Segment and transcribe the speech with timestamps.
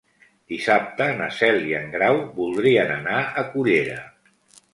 [0.51, 4.01] Dissabte na Cel i en Grau voldrien anar a Cullera.